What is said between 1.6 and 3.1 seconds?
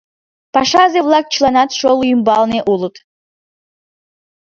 шоло ӱмбалне улыт.